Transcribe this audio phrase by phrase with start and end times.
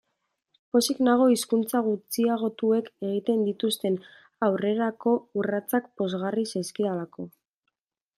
[0.75, 3.99] Pozik nago hizkuntza gutxiagotuek egiten dituzten
[4.47, 7.29] aurrerako urratsak pozgarri zaizkidalako.